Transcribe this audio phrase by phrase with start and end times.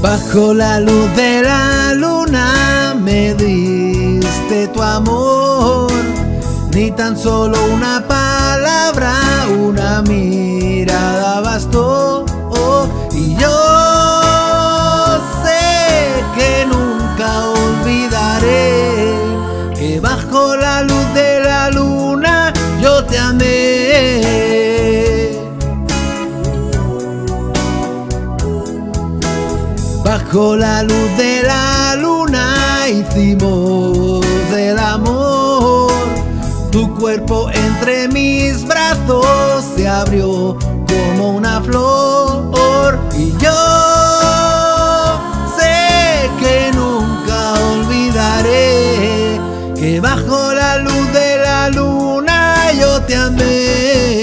[0.00, 5.90] Bajo la luz de la luna me diste tu amor,
[6.72, 9.14] ni tan solo una palabra,
[9.58, 12.24] una mirada bastó.
[13.12, 13.87] y yo
[30.30, 35.90] Bajo la luz de la luna hicimos el amor.
[36.70, 40.54] Tu cuerpo entre mis brazos se abrió
[40.86, 42.98] como una flor.
[43.16, 43.56] Y yo
[45.56, 49.40] sé que nunca olvidaré
[49.76, 54.20] que bajo la luz de la luna yo te amé.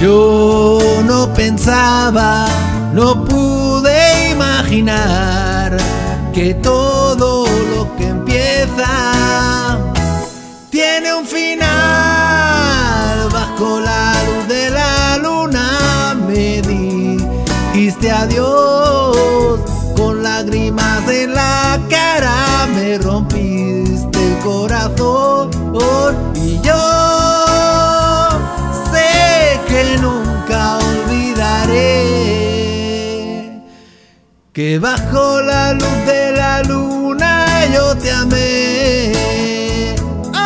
[0.00, 2.46] Yo no pensaba
[2.92, 5.76] no pude imaginar
[6.34, 9.78] que todo lo que empieza
[10.70, 11.68] tiene un final.
[13.30, 19.60] Bajo la luz de la luna me dijiste adiós.
[19.96, 25.50] Con lágrimas en la cara me rompiste el corazón.
[26.34, 27.01] Y yo
[34.52, 39.12] que bajo la luz de la luna yo te amé.
[40.34, 40.38] Oh.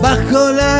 [0.00, 0.73] Bajo la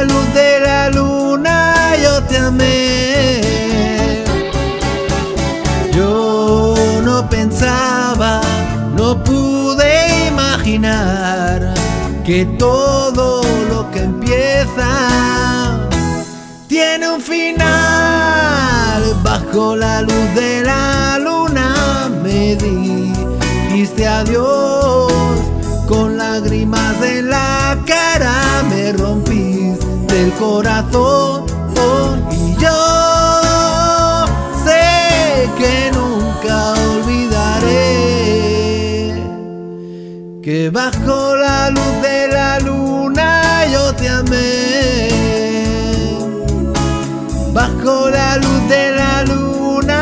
[12.25, 15.89] que todo lo que empieza
[16.67, 17.67] tiene un final.
[19.23, 25.13] Bajo la luz de la luna me dijiste adiós.
[25.87, 31.45] Con lágrimas en la cara me rompiste el corazón
[32.31, 34.25] y yo
[34.65, 35.94] sé que
[40.45, 45.09] que bajo la luz de la luna yo te amé.
[47.55, 50.01] Bajo la luz de la luna.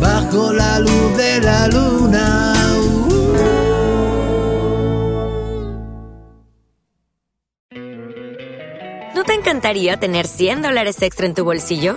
[0.00, 2.54] Bajo la luz de la luna.
[9.16, 11.96] ¿No te encantaría tener 100 dólares extra en tu bolsillo?